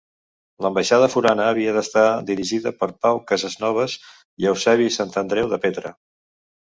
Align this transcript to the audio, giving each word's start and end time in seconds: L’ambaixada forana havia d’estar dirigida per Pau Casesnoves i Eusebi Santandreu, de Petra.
L’ambaixada 0.65 1.09
forana 1.15 1.45
havia 1.49 1.75
d’estar 1.75 2.05
dirigida 2.29 2.73
per 2.79 2.89
Pau 3.05 3.21
Casesnoves 3.33 3.99
i 4.45 4.49
Eusebi 4.53 4.89
Santandreu, 4.97 5.51
de 5.53 5.61
Petra. 5.67 5.93